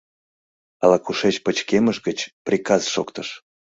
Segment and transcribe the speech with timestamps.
[0.83, 3.27] Ала-кушеч пычкемыш гыч приказ шоктыш: